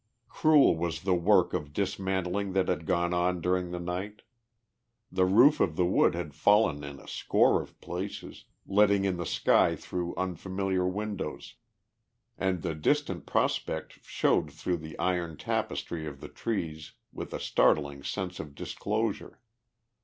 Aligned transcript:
Cruel 0.29 0.75
was 0.75 1.03
the 1.03 1.13
work 1.13 1.53
of 1.53 1.73
dismantling 1.73 2.53
that 2.53 2.69
had 2.69 2.87
gone 2.87 3.13
on 3.13 3.39
during 3.39 3.69
the 3.69 3.79
night. 3.79 4.23
The 5.11 5.27
roof 5.27 5.59
of 5.59 5.75
the 5.75 5.85
wood 5.85 6.15
had 6.15 6.33
fallen 6.33 6.77
in 6.83 6.95
in 6.95 6.99
a 6.99 7.07
score 7.07 7.61
of 7.61 7.79
places, 7.81 8.45
letting 8.65 9.05
in 9.05 9.17
the 9.17 9.27
sky 9.27 9.75
through 9.75 10.15
unfamiliar 10.15 10.87
windows; 10.87 11.53
and 12.35 12.63
the 12.63 12.73
distant 12.73 13.27
prospect 13.27 13.99
showed 14.03 14.51
through 14.51 14.77
the 14.77 14.95
torn 14.95 15.37
tapestry 15.37 16.07
of 16.07 16.19
the 16.19 16.29
trees 16.29 16.93
with 17.13 17.31
a 17.31 17.39
startling 17.39 18.01
sense 18.01 18.39
of 18.39 18.55
disclosure. 18.55 19.39